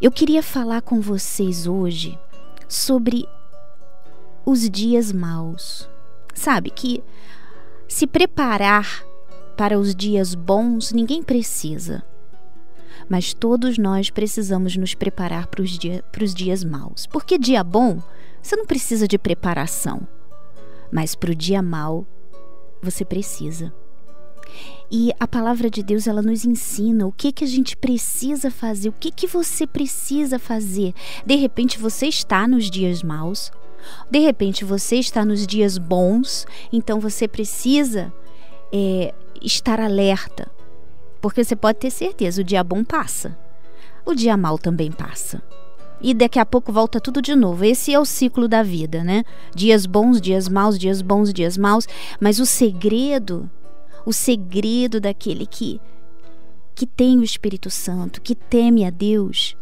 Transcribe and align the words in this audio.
Eu 0.00 0.10
queria 0.10 0.42
falar 0.42 0.82
com 0.82 1.00
vocês 1.00 1.66
hoje 1.66 2.18
sobre 2.68 3.26
os 4.44 4.68
dias 4.68 5.10
maus. 5.10 5.88
Sabe 6.34 6.68
que 6.68 7.02
se 7.88 8.06
preparar 8.06 9.02
para 9.56 9.78
os 9.78 9.94
dias 9.94 10.34
bons 10.34 10.92
ninguém 10.92 11.22
precisa. 11.22 12.04
Mas 13.08 13.32
todos 13.32 13.78
nós 13.78 14.10
precisamos 14.10 14.76
nos 14.76 14.94
preparar 14.94 15.46
para 15.46 15.62
os, 15.62 15.78
dia, 15.78 16.04
para 16.12 16.24
os 16.24 16.34
dias 16.34 16.62
maus. 16.62 17.06
Porque 17.06 17.38
dia 17.38 17.64
bom, 17.64 18.02
você 18.42 18.54
não 18.54 18.66
precisa 18.66 19.08
de 19.08 19.16
preparação. 19.16 20.06
Mas 20.92 21.14
para 21.14 21.30
o 21.30 21.34
dia 21.34 21.62
mau, 21.62 22.06
você 22.82 23.02
precisa. 23.02 23.72
E 24.90 25.12
a 25.18 25.26
palavra 25.26 25.68
de 25.68 25.82
Deus 25.82 26.06
ela 26.06 26.22
nos 26.22 26.44
ensina 26.44 27.06
o 27.06 27.12
que 27.12 27.32
que 27.32 27.44
a 27.44 27.46
gente 27.46 27.76
precisa 27.76 28.50
fazer, 28.50 28.88
o 28.88 28.92
que 28.92 29.10
que 29.10 29.26
você 29.26 29.66
precisa 29.66 30.38
fazer. 30.38 30.94
De 31.24 31.34
repente 31.34 31.78
você 31.78 32.06
está 32.06 32.46
nos 32.46 32.70
dias 32.70 33.02
maus, 33.02 33.50
de 34.10 34.18
repente 34.20 34.64
você 34.64 34.96
está 34.96 35.24
nos 35.24 35.46
dias 35.46 35.78
bons, 35.78 36.46
então 36.72 37.00
você 37.00 37.26
precisa 37.26 38.12
é, 38.72 39.12
estar 39.42 39.80
alerta, 39.80 40.48
porque 41.20 41.42
você 41.42 41.56
pode 41.56 41.78
ter 41.78 41.90
certeza 41.90 42.40
o 42.40 42.44
dia 42.44 42.62
bom 42.62 42.84
passa, 42.84 43.36
o 44.04 44.14
dia 44.14 44.36
mal 44.36 44.58
também 44.58 44.92
passa. 44.92 45.42
E 46.00 46.12
daqui 46.12 46.38
a 46.38 46.44
pouco 46.46 46.70
volta 46.72 47.00
tudo 47.00 47.22
de 47.22 47.34
novo. 47.34 47.64
Esse 47.64 47.92
é 47.92 47.98
o 47.98 48.04
ciclo 48.04 48.46
da 48.46 48.62
vida, 48.62 49.02
né? 49.02 49.24
Dias 49.54 49.86
bons, 49.86 50.20
dias 50.20 50.46
maus, 50.46 50.78
dias 50.78 51.00
bons, 51.00 51.32
dias 51.32 51.56
maus. 51.56 51.88
Mas 52.20 52.38
o 52.38 52.44
segredo 52.44 53.50
o 54.06 54.12
segredo 54.12 55.00
daquele 55.00 55.44
que 55.44 55.80
que 56.76 56.86
tem 56.86 57.18
o 57.18 57.24
Espírito 57.24 57.70
Santo, 57.70 58.20
que 58.20 58.34
teme 58.34 58.84
a 58.84 58.90
Deus, 58.90 59.56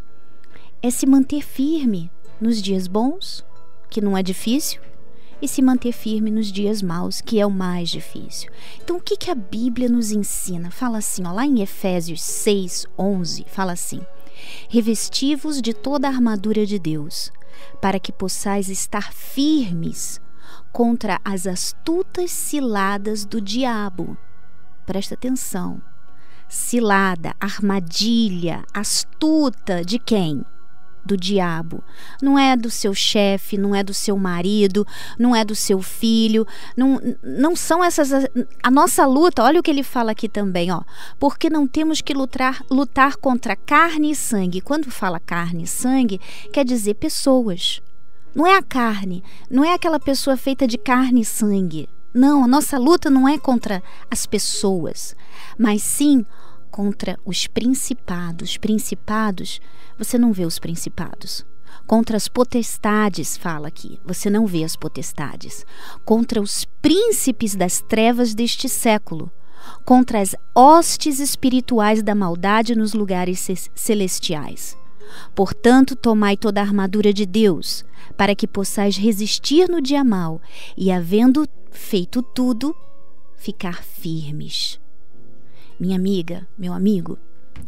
é 0.83 0.91
se 0.91 1.07
manter 1.07 1.43
firme 1.43 2.11
nos 2.41 2.61
dias 2.61 2.89
bons, 2.89 3.45
que 3.89 4.01
não 4.01 4.19
é 4.19 4.23
difícil, 4.23 4.83
e 5.41 5.47
se 5.47 5.63
manter 5.63 5.93
firme 5.93 6.29
nos 6.29 6.51
dias 6.51 6.83
maus, 6.83 7.21
que 7.21 7.39
é 7.39 7.47
o 7.47 7.51
mais 7.53 7.89
difícil. 7.89 8.51
Então, 8.83 8.97
o 8.97 9.01
que, 9.01 9.17
que 9.17 9.31
a 9.31 9.35
Bíblia 9.35 9.89
nos 9.89 10.11
ensina? 10.11 10.73
Fala 10.73 10.99
assim, 10.99 11.25
ó, 11.25 11.33
lá 11.33 11.47
em 11.47 11.63
Efésios 11.63 12.21
6, 12.21 12.87
11, 12.99 13.47
fala 13.47 13.73
assim: 13.73 14.01
Revestivos 14.69 15.63
de 15.63 15.73
toda 15.73 16.09
a 16.09 16.11
armadura 16.11 16.67
de 16.67 16.81
Deus, 16.81 17.33
para 17.81 18.01
que 18.01 18.11
possais 18.11 18.69
estar 18.69 19.13
firmes 19.13 20.21
contra 20.73 21.21
as 21.25 21.47
astutas 21.47 22.33
ciladas 22.33 23.25
do 23.25 23.41
diabo 23.41 24.19
presta 24.85 25.15
atenção. 25.15 25.81
Cilada, 26.49 27.35
armadilha, 27.41 28.65
astuta 28.73 29.85
de 29.85 29.99
quem? 29.99 30.45
Do 31.05 31.17
diabo. 31.17 31.83
Não 32.23 32.39
é 32.39 32.57
do 32.57 32.71
seu 32.71 32.95
chefe, 32.95 33.59
não 33.59 33.75
é 33.75 33.83
do 33.83 33.93
seu 33.93 34.17
marido, 34.17 34.87
não 35.19 35.35
é 35.35 35.45
do 35.45 35.55
seu 35.55 35.83
filho, 35.83 36.47
não, 36.77 37.01
não 37.23 37.55
são 37.55 37.85
essas. 37.85 38.11
A, 38.63 38.71
nossa 38.71 39.05
luta, 39.05 39.43
olha 39.43 39.61
o 39.61 39.63
que 39.63 39.71
ele 39.71 39.83
fala 39.83 40.13
aqui 40.13 40.29
também, 40.29 40.71
ó. 40.71 40.83
Porque 41.19 41.51
não 41.51 41.67
temos 41.67 42.01
que 42.01 42.15
lutar, 42.15 42.63
lutar 42.71 43.17
contra 43.17 43.57
carne 43.57 44.13
e 44.13 44.17
sangue. 44.17 44.63
Quando 44.63 44.91
fala 44.91 45.21
carne 45.21 45.65
e 45.65 45.67
sangue, 45.67 46.21
quer 46.53 46.65
dizer 46.65 46.95
pessoas. 46.95 47.83
Não 48.35 48.47
é 48.47 48.57
a 48.57 48.63
carne, 48.63 49.23
não 49.49 49.65
é 49.65 49.75
aquela 49.75 50.01
pessoa 50.01 50.37
feita 50.37 50.67
de 50.67 50.77
carne 50.77 51.21
e 51.21 51.25
sangue. 51.25 51.89
Não, 52.15 52.45
a 52.45 52.47
nossa 52.47 52.79
luta 52.79 53.11
não 53.11 53.29
é 53.29 53.37
contra 53.37 53.83
as 54.09 54.25
pessoas, 54.25 55.17
mas 55.59 55.83
sim 55.83 56.25
contra 56.71 57.19
os 57.25 57.49
principados. 57.49 58.57
Principados, 58.57 59.61
você 59.99 60.17
não 60.17 60.33
vê 60.33 60.47
os 60.47 60.61
principados. 60.61 61.45
Contra 61.89 62.17
as 62.17 62.29
potestades, 62.29 63.37
fala 63.37 63.67
aqui, 63.67 63.99
você 64.05 64.31
não 64.31 64.47
vê 64.47 64.63
as 64.63 64.77
potestades. 64.77 65.67
Contra 66.05 66.41
os 66.41 66.65
príncipes 66.81 67.57
das 67.57 67.81
trevas 67.81 68.33
deste 68.33 68.69
século. 68.69 69.29
Contra 69.85 70.21
as 70.21 70.37
hostes 70.55 71.19
espirituais 71.19 72.01
da 72.01 72.15
maldade 72.15 72.77
nos 72.77 72.95
lugares 72.95 73.45
celestiais. 73.75 74.77
Portanto, 75.35 75.97
tomai 75.97 76.37
toda 76.37 76.61
a 76.61 76.65
armadura 76.65 77.13
de 77.13 77.27
Deus, 77.27 77.85
para 78.17 78.35
que 78.35 78.47
possais 78.47 78.97
resistir 78.97 79.69
no 79.69 79.81
dia 79.81 80.05
mal, 80.05 80.41
e 80.77 80.91
havendo 80.91 81.49
feito 81.71 82.23
tudo, 82.23 82.75
ficar 83.37 83.83
firmes. 83.83 84.81
Minha 85.79 85.97
amiga, 85.97 86.47
meu 86.57 86.73
amigo, 86.73 87.19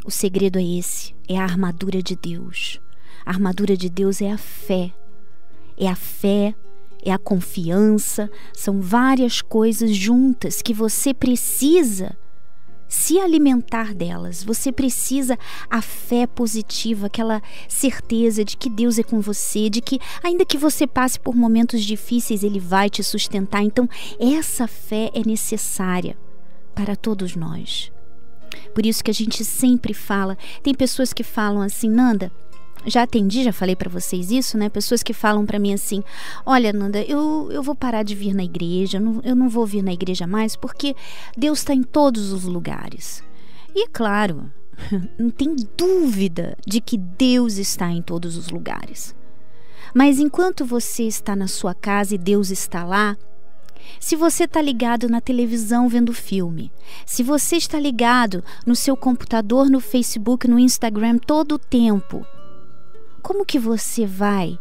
o 0.04 0.10
segredo 0.10 0.58
é 0.58 0.64
esse: 0.64 1.14
é 1.28 1.38
a 1.38 1.42
armadura 1.42 2.02
de 2.02 2.16
Deus. 2.16 2.80
A 3.24 3.30
armadura 3.30 3.76
de 3.76 3.88
Deus 3.88 4.22
é 4.22 4.30
a 4.30 4.38
fé. 4.38 4.92
É 5.76 5.88
a 5.88 5.96
fé, 5.96 6.54
é 7.02 7.12
a 7.12 7.18
confiança, 7.18 8.30
são 8.52 8.80
várias 8.80 9.42
coisas 9.42 9.94
juntas 9.94 10.62
que 10.62 10.72
você 10.72 11.12
precisa 11.12 12.16
se 12.88 13.18
alimentar 13.18 13.94
delas. 13.94 14.42
Você 14.42 14.70
precisa 14.70 15.38
a 15.68 15.82
fé 15.82 16.26
positiva, 16.26 17.06
aquela 17.06 17.42
certeza 17.68 18.44
de 18.44 18.56
que 18.56 18.68
Deus 18.68 18.98
é 18.98 19.02
com 19.02 19.20
você, 19.20 19.68
de 19.68 19.80
que 19.80 19.98
ainda 20.22 20.44
que 20.44 20.58
você 20.58 20.86
passe 20.86 21.18
por 21.18 21.34
momentos 21.34 21.84
difíceis, 21.84 22.42
ele 22.42 22.60
vai 22.60 22.88
te 22.88 23.02
sustentar. 23.02 23.62
Então, 23.62 23.88
essa 24.18 24.66
fé 24.66 25.10
é 25.14 25.26
necessária 25.26 26.16
para 26.74 26.94
todos 26.94 27.34
nós. 27.34 27.90
Por 28.74 28.84
isso 28.86 29.02
que 29.02 29.10
a 29.10 29.14
gente 29.14 29.44
sempre 29.44 29.94
fala, 29.94 30.36
tem 30.62 30.74
pessoas 30.74 31.12
que 31.12 31.22
falam 31.22 31.62
assim, 31.62 31.88
Nanda, 31.88 32.30
já 32.84 33.02
atendi, 33.02 33.44
já 33.44 33.52
falei 33.52 33.74
para 33.74 33.90
vocês 33.90 34.30
isso, 34.30 34.58
né? 34.58 34.68
Pessoas 34.68 35.02
que 35.02 35.12
falam 35.12 35.46
para 35.46 35.58
mim 35.58 35.72
assim: 35.72 36.02
Olha, 36.44 36.72
Nanda, 36.72 37.02
eu, 37.02 37.48
eu 37.50 37.62
vou 37.62 37.74
parar 37.74 38.02
de 38.02 38.14
vir 38.14 38.34
na 38.34 38.44
igreja, 38.44 38.98
eu 38.98 39.00
não, 39.00 39.20
eu 39.24 39.36
não 39.36 39.48
vou 39.48 39.66
vir 39.66 39.82
na 39.82 39.92
igreja 39.92 40.26
mais 40.26 40.56
porque 40.56 40.94
Deus 41.36 41.58
está 41.58 41.74
em 41.74 41.82
todos 41.82 42.32
os 42.32 42.44
lugares. 42.44 43.22
E 43.74 43.84
é 43.84 43.88
claro, 43.88 44.50
não 45.18 45.30
tem 45.30 45.56
dúvida 45.76 46.56
de 46.66 46.80
que 46.80 46.96
Deus 46.96 47.56
está 47.56 47.90
em 47.90 48.02
todos 48.02 48.36
os 48.36 48.50
lugares. 48.50 49.14
Mas 49.94 50.18
enquanto 50.18 50.64
você 50.64 51.04
está 51.04 51.34
na 51.34 51.46
sua 51.46 51.74
casa 51.74 52.14
e 52.14 52.18
Deus 52.18 52.50
está 52.50 52.84
lá, 52.84 53.16
se 53.98 54.16
você 54.16 54.44
está 54.44 54.60
ligado 54.60 55.08
na 55.08 55.20
televisão 55.20 55.88
vendo 55.88 56.12
filme, 56.12 56.70
se 57.04 57.22
você 57.22 57.56
está 57.56 57.78
ligado 57.78 58.44
no 58.66 58.76
seu 58.76 58.96
computador, 58.96 59.70
no 59.70 59.80
Facebook, 59.80 60.48
no 60.48 60.58
Instagram 60.58 61.18
todo 61.18 61.52
o 61.52 61.58
tempo, 61.58 62.26
como 63.26 63.44
que 63.44 63.58
você 63.58 64.06
vai 64.06 64.56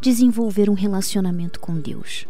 desenvolver 0.00 0.68
um 0.68 0.74
relacionamento 0.74 1.60
com 1.60 1.78
Deus? 1.78 2.26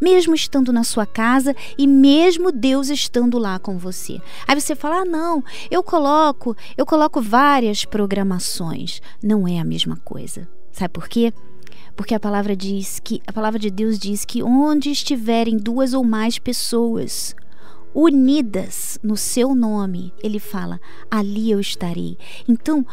Mesmo 0.00 0.32
estando 0.32 0.72
na 0.72 0.84
sua 0.84 1.04
casa 1.04 1.56
e 1.76 1.88
mesmo 1.88 2.52
Deus 2.52 2.88
estando 2.88 3.36
lá 3.36 3.58
com 3.58 3.78
você. 3.78 4.20
Aí 4.46 4.60
você 4.60 4.76
fala: 4.76 5.00
"Ah, 5.00 5.04
não, 5.04 5.42
eu 5.72 5.82
coloco, 5.82 6.56
eu 6.76 6.86
coloco 6.86 7.20
várias 7.20 7.84
programações". 7.84 9.02
Não 9.20 9.48
é 9.48 9.58
a 9.58 9.64
mesma 9.64 9.96
coisa. 10.04 10.48
Sabe 10.70 10.92
por 10.94 11.08
quê? 11.08 11.32
Porque 11.96 12.14
a 12.14 12.20
palavra 12.20 12.54
diz 12.54 13.00
que 13.00 13.20
a 13.26 13.32
palavra 13.32 13.58
de 13.58 13.72
Deus 13.72 13.98
diz 13.98 14.24
que 14.24 14.40
onde 14.40 14.92
estiverem 14.92 15.56
duas 15.56 15.94
ou 15.94 16.04
mais 16.04 16.38
pessoas 16.38 17.34
unidas 17.92 19.00
no 19.02 19.16
seu 19.16 19.52
nome, 19.52 20.14
ele 20.22 20.38
fala: 20.38 20.80
"Ali 21.10 21.50
eu 21.50 21.58
estarei". 21.58 22.16
Então, 22.46 22.86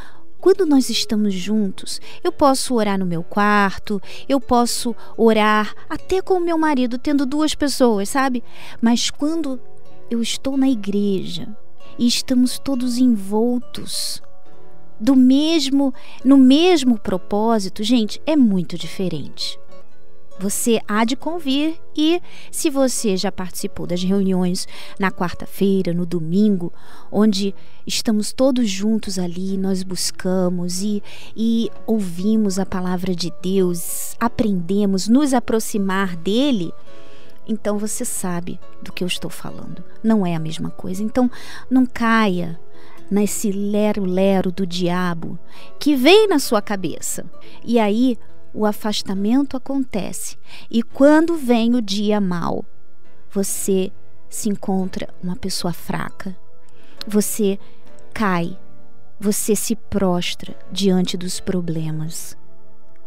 quando 0.44 0.66
nós 0.66 0.90
estamos 0.90 1.34
juntos, 1.34 2.02
eu 2.22 2.30
posso 2.30 2.76
orar 2.76 3.00
no 3.00 3.06
meu 3.06 3.24
quarto, 3.24 4.02
eu 4.28 4.42
posso 4.42 4.94
orar 5.16 5.74
até 5.90 6.22
com 6.22 6.34
o 6.34 6.42
meu 6.42 6.58
marido, 6.58 6.98
tendo 6.98 7.26
duas 7.26 7.56
pessoas, 7.56 8.10
sabe? 8.10 8.44
Mas 8.82 9.10
quando 9.10 9.58
eu 10.12 10.22
estou 10.22 10.58
na 10.58 10.68
igreja 10.68 11.48
e 11.98 12.06
estamos 12.06 12.60
todos 12.60 12.98
envoltos 12.98 14.22
do 15.00 15.16
mesmo 15.16 15.94
no 16.26 16.38
mesmo 16.38 17.00
propósito, 17.00 17.82
gente, 17.82 18.22
é 18.26 18.36
muito 18.36 18.78
diferente 18.78 19.58
você 20.40 20.82
há 20.88 21.06
de 21.06 21.16
convir 21.16 21.76
e 21.96 22.22
se 22.52 22.70
você 22.70 23.16
já 23.16 23.32
participou 23.32 23.86
das 23.86 24.04
reuniões 24.04 24.68
na 25.00 25.12
quarta-feira, 25.12 25.94
no 25.94 26.06
domingo, 26.06 26.74
onde 27.12 27.54
estamos 27.86 28.34
todos 28.34 28.70
juntos 28.70 29.20
ali, 29.20 29.58
nós 29.58 29.84
buscamos 29.84 30.82
e, 30.82 31.04
e 31.36 31.70
ouvimos 31.86 32.60
a 32.60 32.66
palavra 32.66 33.16
de 33.16 33.32
Deus, 33.42 34.16
aprendemos 34.20 35.08
nos 35.08 35.34
aproximar 35.34 36.16
dele, 36.16 36.74
então 37.48 37.78
você 37.78 38.06
sabe 38.06 38.60
do 38.82 38.92
que 38.92 39.04
eu 39.04 39.08
estou 39.08 39.30
falando. 39.30 39.84
Não 40.04 40.26
é 40.26 40.36
a 40.36 40.40
mesma 40.40 40.70
coisa. 40.70 41.04
Então 41.04 41.30
não 41.70 41.86
caia 41.86 42.60
nesse 43.12 43.52
lero-lero 43.52 44.52
do 44.52 44.66
diabo 44.66 45.38
que 45.80 45.96
vem 45.96 46.28
na 46.28 46.40
sua 46.40 46.62
cabeça. 46.62 47.26
E 47.64 47.80
aí 47.80 48.18
o 48.54 48.66
afastamento 48.66 49.58
acontece. 49.58 50.38
E 50.70 50.84
quando 50.84 51.36
vem 51.36 51.76
o 51.76 51.82
dia 51.82 52.22
mal, 52.22 52.66
você 53.32 53.92
se 54.30 54.50
encontra 54.50 55.14
uma 55.22 55.36
pessoa 55.36 55.74
fraca. 55.74 56.36
Você 57.08 57.60
cai 58.14 58.58
você 59.24 59.56
se 59.56 59.74
prostra 59.74 60.54
diante 60.70 61.16
dos 61.16 61.40
problemas, 61.40 62.38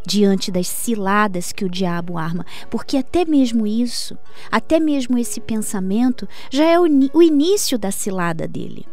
diante 0.03 0.51
das 0.51 0.67
ciladas 0.67 1.51
que 1.51 1.63
o 1.63 1.69
diabo 1.69 2.17
arma, 2.17 2.43
porque 2.71 2.97
até 2.97 3.23
mesmo 3.23 3.67
isso, 3.67 4.17
até 4.51 4.79
mesmo 4.79 5.17
esse 5.19 5.39
pensamento, 5.39 6.27
já 6.49 6.65
é 6.65 6.79
o, 6.79 6.85
o 7.13 7.21
início 7.21 7.77
da 7.77 7.91
cilada 7.91 8.47
dele. 8.47 8.87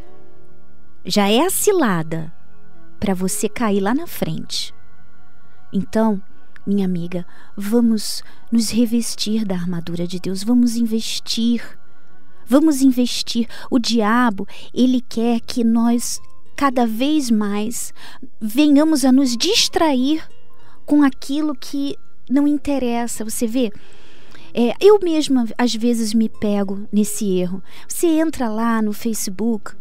Já 1.02 1.26
é 1.30 1.40
a 1.40 1.50
cilada 1.50 2.30
para 3.00 3.14
você 3.14 3.48
cair 3.48 3.80
lá 3.80 3.94
na 3.94 4.06
frente. 4.06 4.74
Então, 5.72 6.20
minha 6.66 6.86
amiga, 6.86 7.26
vamos 7.56 8.22
nos 8.50 8.70
revestir 8.70 9.44
da 9.44 9.54
armadura 9.54 10.06
de 10.06 10.18
Deus, 10.18 10.42
vamos 10.42 10.76
investir. 10.76 11.62
Vamos 12.46 12.82
investir. 12.82 13.48
O 13.70 13.78
diabo, 13.78 14.46
ele 14.72 15.00
quer 15.00 15.40
que 15.40 15.64
nós 15.64 16.20
cada 16.54 16.86
vez 16.86 17.30
mais 17.30 17.92
venhamos 18.40 19.04
a 19.04 19.10
nos 19.10 19.36
distrair 19.36 20.22
com 20.84 21.02
aquilo 21.02 21.54
que 21.54 21.96
não 22.28 22.46
interessa. 22.46 23.24
Você 23.24 23.46
vê? 23.46 23.72
É, 24.52 24.72
eu 24.80 25.00
mesma 25.00 25.46
às 25.58 25.74
vezes 25.74 26.14
me 26.14 26.28
pego 26.28 26.86
nesse 26.92 27.38
erro. 27.38 27.62
Você 27.88 28.06
entra 28.06 28.48
lá 28.48 28.80
no 28.80 28.92
Facebook, 28.92 29.72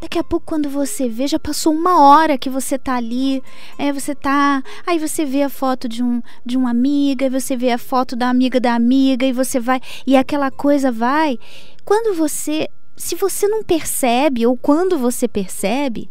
Daqui 0.00 0.18
a 0.18 0.24
pouco, 0.24 0.46
quando 0.46 0.70
você 0.70 1.08
vê, 1.08 1.26
já 1.26 1.38
passou 1.38 1.74
uma 1.74 2.00
hora 2.00 2.38
que 2.38 2.48
você 2.48 2.78
tá 2.78 2.96
ali, 2.96 3.42
é, 3.76 3.92
você 3.92 4.14
tá. 4.14 4.62
Aí 4.86 4.98
você 4.98 5.26
vê 5.26 5.42
a 5.42 5.50
foto 5.50 5.86
de, 5.86 6.02
um, 6.02 6.22
de 6.44 6.56
uma 6.56 6.70
amiga, 6.70 7.28
você 7.28 7.54
vê 7.54 7.70
a 7.70 7.76
foto 7.76 8.16
da 8.16 8.30
amiga 8.30 8.58
da 8.58 8.74
amiga, 8.74 9.26
e 9.26 9.32
você 9.32 9.60
vai. 9.60 9.78
E 10.06 10.16
aquela 10.16 10.50
coisa 10.50 10.90
vai. 10.90 11.38
Quando 11.84 12.16
você. 12.16 12.68
Se 12.96 13.14
você 13.14 13.46
não 13.46 13.62
percebe, 13.62 14.46
ou 14.46 14.56
quando 14.56 14.98
você 14.98 15.28
percebe, 15.28 16.10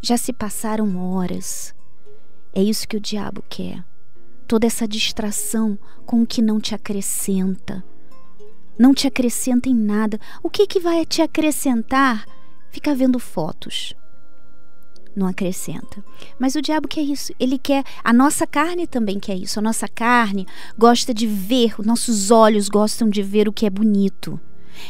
já 0.00 0.16
se 0.16 0.32
passaram 0.32 0.96
horas. 1.12 1.74
É 2.54 2.62
isso 2.62 2.88
que 2.88 2.96
o 2.96 3.00
diabo 3.00 3.42
quer. 3.48 3.84
Toda 4.46 4.66
essa 4.66 4.88
distração 4.88 5.78
com 6.06 6.22
o 6.22 6.26
que 6.26 6.40
não 6.40 6.58
te 6.58 6.74
acrescenta. 6.74 7.84
Não 8.78 8.94
te 8.94 9.06
acrescenta 9.06 9.68
em 9.68 9.74
nada. 9.74 10.18
O 10.42 10.48
que, 10.48 10.66
que 10.66 10.80
vai 10.80 11.04
te 11.04 11.20
acrescentar? 11.20 12.24
Ficar 12.78 12.94
vendo 12.94 13.18
fotos. 13.18 13.92
Não 15.14 15.26
acrescenta. 15.26 16.04
Mas 16.38 16.54
o 16.54 16.62
diabo 16.62 16.86
quer 16.86 17.02
isso. 17.02 17.32
Ele 17.40 17.58
quer. 17.58 17.84
A 18.04 18.12
nossa 18.12 18.46
carne 18.46 18.86
também 18.86 19.18
quer 19.18 19.36
isso. 19.36 19.58
A 19.58 19.62
nossa 19.62 19.88
carne 19.88 20.46
gosta 20.78 21.12
de 21.12 21.26
ver, 21.26 21.74
os 21.78 21.84
nossos 21.84 22.30
olhos 22.30 22.68
gostam 22.68 23.08
de 23.08 23.20
ver 23.20 23.48
o 23.48 23.52
que 23.52 23.66
é 23.66 23.70
bonito. 23.70 24.40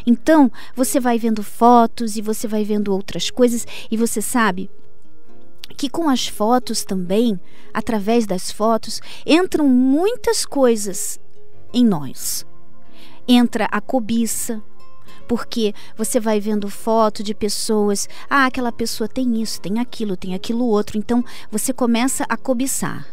Então, 0.06 0.52
você 0.76 1.00
vai 1.00 1.19
vendo 1.19 1.43
fotos 1.43 2.17
e 2.17 2.20
você 2.20 2.46
vai 2.46 2.62
vendo 2.62 2.93
outras 2.93 3.31
coisas 3.31 3.67
e 3.90 3.96
você 3.96 4.20
sabe 4.20 4.70
que 5.79 5.88
com 5.88 6.11
as 6.11 6.29
fotos 6.29 6.85
também, 6.85 7.40
através 7.73 8.26
das 8.26 8.50
fotos, 8.50 9.00
entram 9.25 9.67
muitas 9.67 10.44
coisas 10.44 11.19
em 11.73 11.87
nós. 11.87 12.44
Entra 13.26 13.67
a 13.70 13.81
cobiça, 13.81 14.62
porque 15.29 15.75
você 15.97 16.19
vai 16.19 16.41
vendo 16.41 16.71
foto 16.71 17.23
de 17.23 17.35
pessoas, 17.35 18.09
ah, 18.29 18.47
aquela 18.47 18.73
pessoa 18.73 19.07
tem 19.07 19.41
isso, 19.41 19.61
tem 19.61 19.79
aquilo, 19.79 20.17
tem 20.17 20.35
aquilo 20.35 20.65
outro, 20.65 20.97
então 20.97 21.23
você 21.51 21.73
começa 21.73 22.25
a 22.29 22.37
cobiçar. 22.37 23.07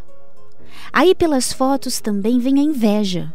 Aí 0.94 1.14
pelas 1.14 1.52
fotos 1.52 2.00
também 2.00 2.40
vem 2.40 2.60
a 2.60 2.64
inveja. 2.64 3.34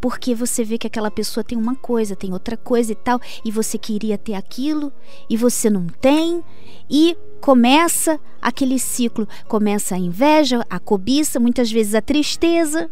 Porque 0.00 0.32
você 0.32 0.62
vê 0.62 0.78
que 0.78 0.86
aquela 0.86 1.10
pessoa 1.10 1.42
tem 1.42 1.58
uma 1.58 1.74
coisa, 1.74 2.14
tem 2.14 2.32
outra 2.32 2.56
coisa 2.56 2.92
e 2.92 2.94
tal, 2.94 3.20
e 3.44 3.50
você 3.50 3.76
queria 3.76 4.16
ter 4.16 4.34
aquilo 4.34 4.92
e 5.28 5.36
você 5.36 5.68
não 5.68 5.86
tem, 5.86 6.44
e 6.88 7.16
começa 7.40 8.20
aquele 8.40 8.78
ciclo, 8.78 9.26
começa 9.48 9.96
a 9.96 9.98
inveja, 9.98 10.64
a 10.70 10.78
cobiça, 10.78 11.40
muitas 11.40 11.70
vezes 11.70 11.96
a 11.96 12.00
tristeza, 12.00 12.88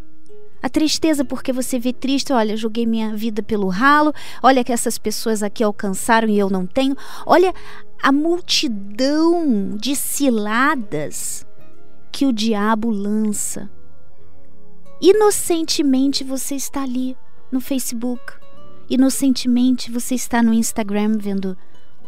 a 0.62 0.69
tristeza 0.69 1.25
porque 1.25 1.53
você 1.53 1.79
vê 1.79 1.93
triste, 1.93 2.33
olha, 2.33 2.57
joguei 2.57 2.87
minha 2.87 3.15
vida 3.17 3.43
pelo 3.43 3.69
ralo, 3.69 4.12
olha 4.43 4.62
que 4.62 4.73
essas 4.73 4.99
pessoas 4.99 5.43
aqui 5.43 5.62
alcançaram 5.62 6.29
e 6.29 6.39
eu 6.39 6.51
não 6.51 6.67
tenho. 6.67 6.97
Olha 7.25 7.55
a 8.03 8.12
multidão 8.12 9.77
de 9.77 9.97
ciladas 9.97 11.47
que 12.12 12.27
o 12.27 12.33
diabo 12.33 12.91
lança. 12.91 13.71
Inocentemente 15.01 16.23
você 16.23 16.55
está 16.55 16.83
ali 16.83 17.17
no 17.51 17.61
Facebook. 17.61 18.23
Inocentemente 18.89 19.91
você 19.91 20.15
está 20.15 20.43
no 20.43 20.53
Instagram 20.53 21.17
vendo 21.19 21.57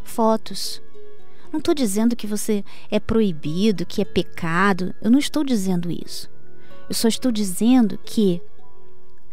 fotos. 0.04 0.82
Não 1.50 1.58
estou 1.58 1.74
dizendo 1.74 2.16
que 2.16 2.26
você 2.26 2.64
é 2.90 2.98
proibido, 2.98 3.86
que 3.86 4.02
é 4.02 4.04
pecado. 4.04 4.94
Eu 5.00 5.10
não 5.10 5.18
estou 5.18 5.44
dizendo 5.44 5.90
isso. 5.90 6.30
Eu 6.92 6.94
só 6.94 7.08
estou 7.08 7.32
dizendo 7.32 7.98
que 8.04 8.38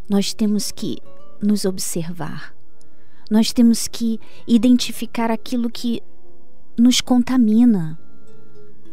nós 0.09 0.33
temos 0.33 0.71
que 0.71 0.97
nos 1.41 1.65
observar. 1.65 2.55
Nós 3.29 3.51
temos 3.51 3.85
que 3.85 4.17
identificar 4.47 5.29
aquilo 5.29 5.69
que 5.69 6.01
nos 6.77 7.01
contamina, 7.01 7.99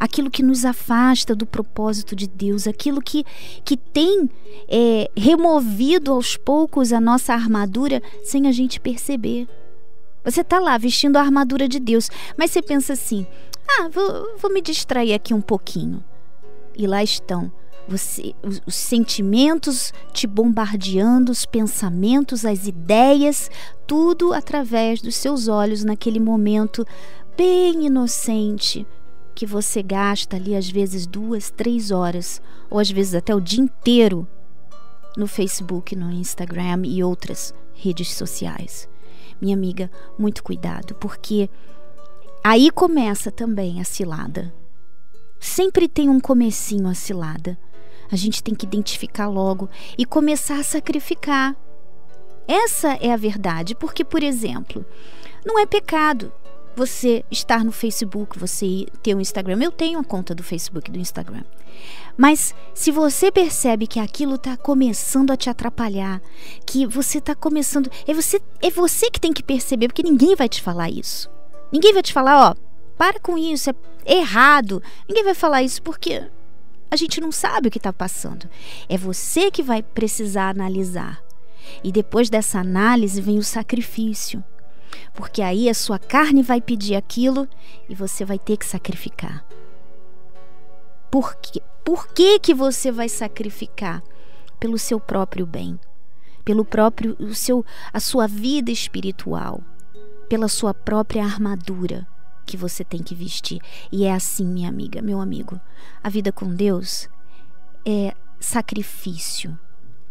aquilo 0.01 0.29
que 0.33 0.43
nos 0.43 0.65
afasta 0.65 1.33
do 1.33 1.47
propósito 1.47 2.17
de 2.17 2.27
Deus, 2.27 2.67
aquilo 2.67 3.01
que, 3.01 3.25
que 3.65 3.77
tem 3.77 4.29
é, 4.67 5.09
removido 5.17 6.13
aos 6.13 6.37
poucos 6.37 6.93
a 6.93 7.01
nossa 7.01 7.33
armadura 7.35 8.03
sem 8.25 8.49
a 8.49 8.53
gente 8.53 8.81
perceber. 8.81 9.47
Você 10.25 10.41
está 10.41 10.59
lá 10.59 10.77
vestindo 10.77 11.19
a 11.19 11.21
armadura 11.21 11.69
de 11.69 11.79
Deus, 11.79 12.11
mas 12.37 12.51
você 12.51 12.61
pensa 12.61 12.95
assim: 12.95 13.29
ah, 13.79 13.89
vou, 13.89 14.37
vou 14.39 14.53
me 14.53 14.61
distrair 14.61 15.15
aqui 15.15 15.33
um 15.33 15.41
pouquinho. 15.41 16.03
E 16.77 16.85
lá 16.89 17.01
estão 17.01 17.53
você, 17.89 18.35
os, 18.43 18.61
os 18.67 18.75
sentimentos 18.75 19.93
te 20.13 20.27
bombardeando, 20.27 21.31
os 21.31 21.47
pensamentos, 21.47 22.45
as 22.45 22.67
ideias, 22.67 23.51
tudo 23.87 24.33
através 24.33 25.01
dos 25.01 25.15
seus 25.15 25.49
olhos 25.49 25.85
naquele 25.85 26.19
momento 26.19 26.85
bem 27.37 27.87
inocente 27.87 28.87
que 29.35 29.45
você 29.47 29.83
gasta 29.83 30.37
ali 30.37 30.57
às 30.57 30.69
vezes 30.69 31.07
duas, 31.07 31.51
três 31.51 31.91
horas 31.91 32.41
ou 32.71 32.79
às 32.79 32.91
vezes 32.91 33.15
até 33.15 33.35
o 33.35 33.41
dia 33.41 33.63
inteiro 33.63 34.27
no 35.17 35.27
Facebook, 35.27 35.95
no 35.95 36.11
Instagram 36.11 36.83
e 36.85 37.05
outras 37.05 37.55
redes 37.75 38.13
sociais. 38.15 38.89
Minha 39.41 39.55
amiga, 39.55 39.91
muito 40.19 40.43
cuidado, 40.43 40.95
porque 40.95 41.51
aí 42.43 42.71
começa 42.71 43.31
também 43.31 43.81
a 43.81 43.85
cilada. 43.85 44.53
Sempre 45.39 45.89
tem 45.89 46.09
um 46.09 46.19
comecinho 46.19 46.89
a 46.89 46.95
cilada 46.95 47.59
a 48.11 48.17
gente 48.17 48.43
tem 48.43 48.55
que 48.55 48.67
identificar 48.67 49.29
logo 49.29 49.69
e 49.97 50.05
começar 50.05 50.59
a 50.59 50.65
sacrificar. 50.65 51.57
Essa 52.49 52.95
é 53.01 53.13
a 53.13 53.17
verdade, 53.17 53.75
porque, 53.75 54.05
por 54.05 54.23
exemplo, 54.23 54.85
não 55.45 55.59
é 55.59 55.67
pecado 55.67 56.33
você 56.77 57.25
estar 57.31 57.65
no 57.65 57.73
Facebook, 57.73 58.39
você 58.39 58.87
ter 59.03 59.17
um 59.17 59.21
Instagram. 59.21 59.59
Eu 59.63 59.73
tenho 59.73 59.99
a 59.99 60.05
conta 60.05 60.35
do 60.35 60.43
Facebook 60.43 60.91
e 60.91 60.93
do 60.93 60.99
Instagram. 60.99 61.43
Mas 62.17 62.55
se 62.75 62.91
você 62.91 63.33
percebe 63.33 63.87
que 63.87 63.99
aquilo 63.99 64.35
está 64.35 64.57
começando 64.57 65.31
a 65.31 65.37
te 65.37 65.49
atrapalhar, 65.49 66.21
que 66.67 66.87
você 66.87 67.19
está 67.19 67.35
começando. 67.35 67.91
É 68.07 68.13
você, 68.13 68.41
é 68.63 68.71
você 68.71 69.11
que 69.11 69.21
tem 69.21 69.33
que 69.33 69.43
perceber, 69.43 69.89
porque 69.89 70.03
ninguém 70.03 70.37
vai 70.37 70.49
te 70.49 70.61
falar 70.61 70.91
isso. 70.91 71.31
Ninguém 71.73 71.95
vai 71.95 72.03
te 72.03 72.13
falar, 72.13 72.51
ó, 72.51 72.55
para 72.97 73.19
com 73.21 73.37
isso, 73.39 73.71
é 73.71 73.75
errado. 74.19 74.83
Ninguém 75.09 75.25
vai 75.25 75.35
falar 75.35 75.63
isso 75.63 75.83
porque 75.83 76.23
a 76.91 76.97
gente 76.97 77.21
não 77.21 77.33
sabe 77.33 77.69
o 77.69 77.71
que 77.71 77.79
está 77.79 77.93
passando. 77.93 78.49
É 78.89 78.97
você 78.97 79.51
que 79.51 79.63
vai 79.63 79.83
precisar 79.83 80.51
analisar. 80.51 81.23
E 81.83 81.91
depois 81.91 82.31
dessa 82.31 82.61
análise 82.61 83.21
vem 83.21 83.39
o 83.39 83.43
sacrifício. 83.43 84.43
Porque 85.15 85.43
aí 85.43 85.69
a 85.69 85.75
sua 85.75 85.99
carne 85.99 86.43
vai 86.43 86.61
pedir 86.61 86.95
aquilo 86.95 87.49
e 87.89 87.95
você 87.95 88.25
vai 88.25 88.39
ter 88.39 88.57
que 88.57 88.65
sacrificar. 88.65 89.45
Por 91.11 91.35
quê? 91.37 91.63
Por 91.85 92.09
que, 92.09 92.39
que 92.39 92.55
você 92.55 92.91
vai 92.91 93.09
sacrificar? 93.09 94.03
Pelo 94.59 94.79
seu 94.79 94.99
próprio 94.99 95.47
bem, 95.47 95.79
pelo 96.45 96.65
próprio 96.65 97.15
o 97.21 97.35
seu 97.35 97.65
a 97.93 98.01
sua 98.01 98.27
vida 98.27 98.71
espiritual, 98.71 99.63
pela 100.29 100.49
sua 100.49 100.73
própria 100.73 101.23
armadura 101.23 102.07
que 102.47 102.57
você 102.57 102.85
tem 102.85 103.03
que 103.03 103.15
vestir. 103.15 103.61
E 103.91 104.05
é 104.05 104.13
assim, 104.15 104.47
minha 104.47 104.69
amiga, 104.69 105.03
meu 105.03 105.21
amigo. 105.21 105.61
A 106.03 106.09
vida 106.09 106.33
com 106.33 106.55
Deus 106.55 107.09
é 107.85 108.15
sacrifício. 108.41 109.59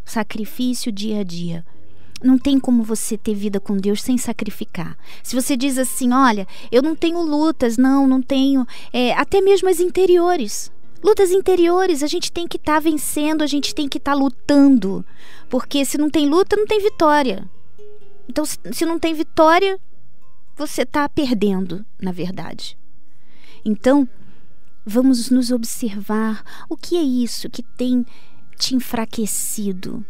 Sacrifício 0.04 0.92
dia 0.92 1.22
a 1.22 1.24
dia. 1.24 1.66
Não 2.24 2.38
tem 2.38 2.60
como 2.60 2.84
você 2.84 3.18
ter 3.18 3.34
vida 3.34 3.60
com 3.60 3.78
Deus 3.78 4.02
sem 4.02 4.18
sacrificar. 4.18 4.98
Se 5.24 5.36
você 5.36 5.58
diz 5.58 5.78
assim, 5.78 6.14
olha, 6.14 6.48
eu 6.72 6.82
não 6.82 6.96
tenho 6.96 7.22
lutas, 7.22 7.78
não, 7.78 8.08
não 8.08 8.22
tenho, 8.22 8.66
é, 8.92 9.14
até 9.14 9.42
mesmo 9.42 9.70
as 9.70 9.80
interiores. 9.80 10.72
Lutas 11.04 11.32
interiores, 11.32 12.02
a 12.02 12.08
gente 12.08 12.32
tem 12.32 12.48
que 12.48 12.58
estar 12.58 12.76
tá 12.76 12.80
vencendo, 12.80 13.44
a 13.44 13.48
gente 13.48 13.76
tem 13.76 13.88
que 13.88 13.98
estar 13.98 14.14
tá 14.14 14.18
lutando. 14.18 15.06
Porque 15.50 15.86
se 15.86 15.98
não 15.98 16.10
tem 16.10 16.28
luta, 16.28 16.56
não 16.56 16.66
tem 16.66 16.82
vitória. 16.82 17.48
Então, 18.28 18.44
se 18.46 18.86
não 18.86 18.98
tem 18.98 19.14
vitória, 19.14 19.80
você 20.56 20.84
está 20.84 21.08
perdendo, 21.10 21.86
na 22.02 22.12
verdade. 22.12 22.78
Então, 23.64 24.08
Vamos 24.88 25.32
nos 25.32 25.50
observar. 25.50 26.44
O 26.70 26.78
que 26.78 26.96
é 26.96 27.02
isso 27.02 27.50
que 27.50 27.64
tem 27.64 28.06
te 28.56 28.76
enfraquecido? 28.76 30.06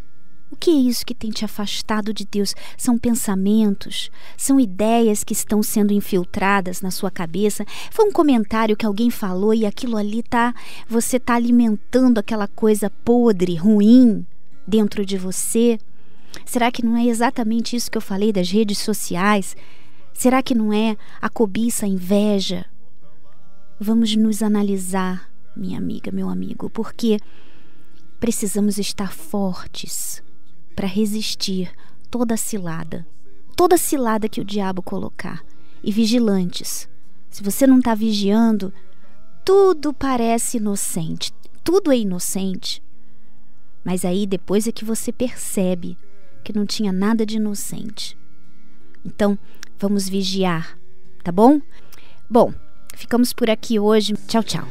O 0.52 0.56
que 0.58 0.70
é 0.70 0.74
isso 0.74 1.06
que 1.06 1.16
tem 1.16 1.32
te 1.32 1.46
afastado 1.46 2.14
de 2.14 2.26
Deus? 2.26 2.54
São 2.78 2.98
pensamentos? 2.98 4.12
São 4.36 4.60
ideias 4.60 5.24
que 5.24 5.32
estão 5.32 5.64
sendo 5.64 5.94
infiltradas 5.94 6.82
na 6.82 6.92
sua 6.92 7.10
cabeça? 7.10 7.66
Foi 7.90 8.06
um 8.06 8.12
comentário 8.12 8.76
que 8.76 8.86
alguém 8.86 9.10
falou 9.10 9.54
e 9.54 9.66
aquilo 9.66 9.96
ali 9.96 10.22
tá, 10.22 10.54
você 10.90 11.18
tá 11.22 11.36
alimentando 11.36 12.18
aquela 12.18 12.50
coisa 12.50 12.90
podre, 12.90 13.56
ruim 13.56 14.26
dentro 14.68 15.06
de 15.06 15.18
você? 15.18 15.80
Será 16.46 16.70
que 16.70 16.84
não 16.84 16.98
é 16.98 17.06
exatamente 17.06 17.78
isso 17.78 17.90
que 17.90 17.98
eu 17.98 18.02
falei 18.02 18.34
das 18.34 18.52
redes 18.52 18.80
sociais? 18.80 19.56
Será 20.16 20.42
que 20.42 20.56
não 20.56 20.72
é 20.72 20.96
a 21.22 21.30
cobiça, 21.30 21.86
a 21.86 21.90
inveja? 21.90 22.66
Vamos 23.78 24.16
nos 24.16 24.42
analisar, 24.42 25.30
minha 25.56 25.78
amiga, 25.78 26.10
meu 26.10 26.30
amigo, 26.30 26.70
porque 26.70 27.20
precisamos 28.18 28.78
estar 28.78 29.12
fortes 29.12 30.24
para 30.74 30.88
resistir 30.88 31.70
toda 32.10 32.38
cilada, 32.38 33.06
toda 33.58 33.78
cilada 33.78 34.30
que 34.30 34.40
o 34.40 34.46
diabo 34.46 34.82
colocar, 34.82 35.44
e 35.84 35.92
vigilantes. 35.92 36.90
Se 37.30 37.44
você 37.44 37.68
não 37.68 37.80
está 37.80 37.94
vigiando, 37.94 38.74
tudo 39.44 39.94
parece 39.94 40.58
inocente, 40.58 41.34
tudo 41.62 41.92
é 41.92 41.98
inocente. 41.98 42.82
Mas 43.84 44.06
aí 44.06 44.26
depois 44.26 44.66
é 44.66 44.72
que 44.72 44.86
você 44.86 45.12
percebe 45.12 45.98
que 46.42 46.54
não 46.54 46.66
tinha 46.66 46.94
nada 46.94 47.26
de 47.26 47.36
inocente. 47.36 48.18
Então, 49.04 49.38
vamos 49.80 50.08
vigiar, 50.10 50.78
tá 51.24 51.32
bom? 51.32 51.62
Bom, 52.30 52.54
ficamos 52.96 53.34
por 53.34 53.50
aqui 53.50 53.80
hoje. 53.80 54.14
Tchau, 54.28 54.44
tchau. 54.44 54.68